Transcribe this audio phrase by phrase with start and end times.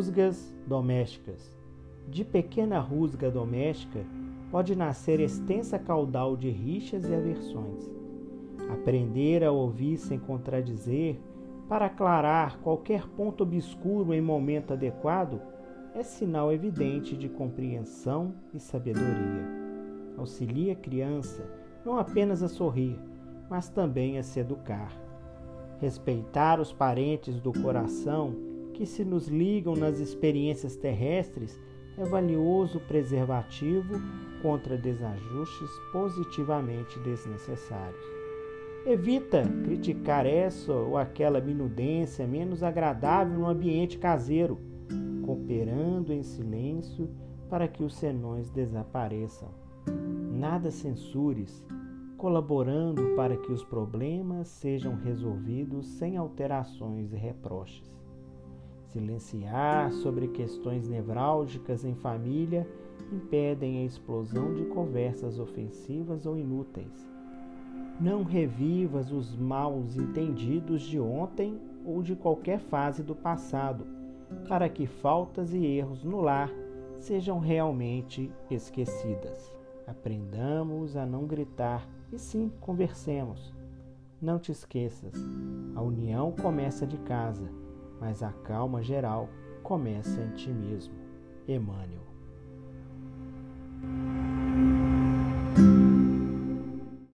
[0.00, 1.54] Rusgas domésticas.
[2.08, 4.02] De pequena rusga doméstica
[4.50, 7.92] pode nascer extensa caudal de rixas e aversões.
[8.72, 11.20] Aprender a ouvir sem contradizer,
[11.68, 15.38] para aclarar qualquer ponto obscuro em momento adequado,
[15.94, 19.46] é sinal evidente de compreensão e sabedoria.
[20.16, 21.46] Auxilia a criança
[21.84, 22.98] não apenas a sorrir,
[23.50, 24.98] mas também a se educar.
[25.78, 28.48] Respeitar os parentes do coração
[28.80, 31.60] que se nos ligam nas experiências terrestres
[31.98, 34.00] é valioso preservativo
[34.40, 38.02] contra desajustes positivamente desnecessários.
[38.86, 44.58] Evita criticar essa ou aquela minudência menos agradável no ambiente caseiro,
[45.26, 47.10] cooperando em silêncio
[47.50, 49.50] para que os senões desapareçam.
[50.32, 51.62] Nada censures,
[52.16, 57.99] colaborando para que os problemas sejam resolvidos sem alterações e reproches.
[58.92, 62.66] Silenciar sobre questões nevrálgicas em família
[63.12, 67.08] impedem a explosão de conversas ofensivas ou inúteis.
[68.00, 73.86] Não revivas os maus entendidos de ontem ou de qualquer fase do passado,
[74.48, 76.50] para que faltas e erros no lar
[76.98, 79.54] sejam realmente esquecidas.
[79.86, 83.54] Aprendamos a não gritar e sim conversemos.
[84.20, 85.14] Não te esqueças,
[85.76, 87.48] a união começa de casa,
[88.00, 89.28] mas a calma geral
[89.62, 90.94] começa em ti mesmo.
[91.46, 92.00] Emmanuel.